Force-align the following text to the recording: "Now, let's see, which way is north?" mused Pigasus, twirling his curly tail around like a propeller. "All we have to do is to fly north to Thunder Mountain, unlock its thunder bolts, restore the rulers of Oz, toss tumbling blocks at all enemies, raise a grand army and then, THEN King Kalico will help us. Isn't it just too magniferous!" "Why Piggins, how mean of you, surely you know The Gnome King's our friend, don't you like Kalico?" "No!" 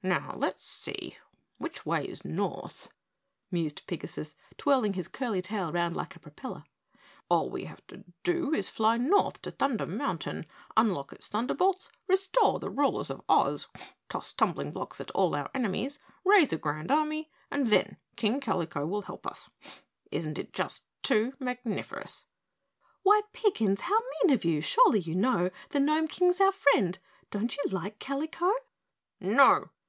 "Now, 0.00 0.32
let's 0.36 0.64
see, 0.64 1.18
which 1.58 1.84
way 1.84 2.06
is 2.06 2.24
north?" 2.24 2.88
mused 3.50 3.86
Pigasus, 3.86 4.36
twirling 4.56 4.94
his 4.94 5.06
curly 5.08 5.42
tail 5.42 5.68
around 5.70 5.96
like 5.96 6.16
a 6.16 6.20
propeller. 6.20 6.64
"All 7.28 7.50
we 7.50 7.64
have 7.64 7.86
to 7.88 8.04
do 8.22 8.54
is 8.54 8.68
to 8.68 8.72
fly 8.72 8.96
north 8.96 9.42
to 9.42 9.50
Thunder 9.50 9.84
Mountain, 9.86 10.46
unlock 10.78 11.12
its 11.12 11.28
thunder 11.28 11.52
bolts, 11.52 11.90
restore 12.06 12.58
the 12.58 12.70
rulers 12.70 13.10
of 13.10 13.20
Oz, 13.28 13.66
toss 14.08 14.32
tumbling 14.32 14.70
blocks 14.70 14.98
at 14.98 15.10
all 15.10 15.34
enemies, 15.52 15.98
raise 16.24 16.54
a 16.54 16.58
grand 16.58 16.90
army 16.90 17.28
and 17.50 17.66
then, 17.66 17.82
THEN 17.82 17.96
King 18.16 18.40
Kalico 18.40 18.88
will 18.88 19.02
help 19.02 19.26
us. 19.26 19.50
Isn't 20.10 20.38
it 20.38 20.54
just 20.54 20.84
too 21.02 21.34
magniferous!" 21.38 22.24
"Why 23.02 23.22
Piggins, 23.32 23.82
how 23.82 24.00
mean 24.22 24.32
of 24.32 24.44
you, 24.44 24.62
surely 24.62 25.00
you 25.00 25.16
know 25.16 25.50
The 25.70 25.80
Gnome 25.80 26.08
King's 26.08 26.40
our 26.40 26.52
friend, 26.52 26.98
don't 27.30 27.54
you 27.56 27.64
like 27.70 27.98
Kalico?" 27.98 28.50
"No!" 29.20 29.70